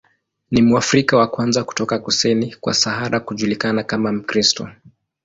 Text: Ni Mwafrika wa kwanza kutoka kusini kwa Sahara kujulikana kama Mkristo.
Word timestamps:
Ni 0.51 0.61
Mwafrika 0.61 1.17
wa 1.17 1.27
kwanza 1.27 1.63
kutoka 1.63 1.99
kusini 1.99 2.55
kwa 2.55 2.73
Sahara 2.73 3.19
kujulikana 3.19 3.83
kama 3.83 4.11
Mkristo. 4.11 4.69